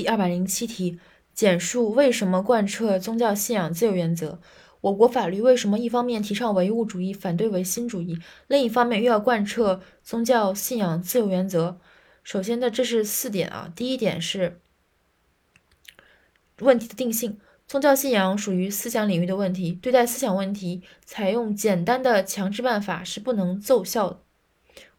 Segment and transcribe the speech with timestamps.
[0.00, 0.98] 第二百零七题，
[1.34, 4.40] 简述为什么贯彻宗教信仰自由原则。
[4.80, 11.78] 我国法律为什么一方面提倡唯物主义，反对唯心主义，另一方面又要贯彻宗教信仰自由原则？
[12.24, 13.70] 首先呢，这是四点啊。
[13.76, 14.62] 第一点是
[16.60, 17.38] 问题的定性，
[17.68, 24.22] 宗教信仰属于思想领域的问题，对待思想问题，采用简单的强制办法是不能奏效，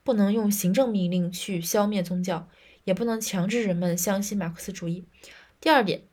[0.04, 2.47] 不能用行政命令去消灭宗教。
[2.84, 5.05] 也不能强制人们相信马克思主义。
[5.59, 6.04] 第二点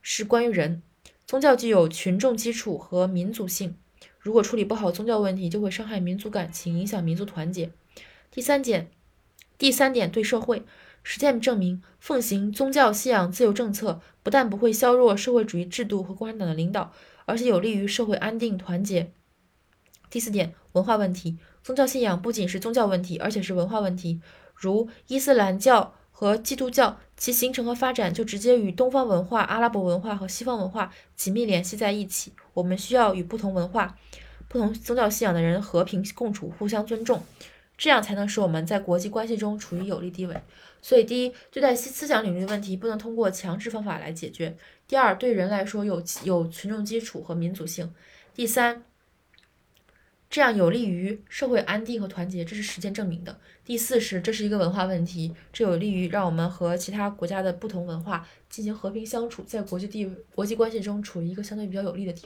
[0.00, 0.82] 是关于人，
[1.26, 3.76] 宗教具有群众基础和民族性，
[4.18, 7.70] 如果处理不好宗教问题，就会伤害民族感情，影响民族团结。
[8.30, 8.90] 第三点，
[9.56, 10.64] 第三点对社会，
[11.02, 16.92] 实践证明，奉行宗教信仰自由政策，不但不会削弱社会主义制度和共产党的领导，
[17.26, 19.12] 而且有利于社会安定团结。
[20.10, 24.20] 第四点，文化问题，宗教信仰不仅是宗教问题，而且是文化问题。
[24.54, 32.32] 如伊斯兰教和基督教，其形成和发展就直接与东方文化、阿拉伯文化和西方文化紧密联系在一起。
[32.54, 33.96] 我们需要与不同文化、
[34.48, 37.22] 不同宗教信仰的人和平共处，互相尊重，
[37.76, 40.40] 这样才能使我们在国际关系中处于有利地位。
[40.80, 44.52] 所以，第一，对待思思想领域的问题，不能通过强制方法来解决；
[44.86, 47.86] 第二，对人来说有有群众基础和民族性；
[48.34, 48.84] 第三。
[50.32, 53.38] 这样有利于社会安定和团结，这是实践证明的。
[53.66, 62.20] 第四是，这是一个文化问题，这有利于让我们和其他国家的不同文化进行和平相处，在国际地国际关系中处于一个相对比较有利的地。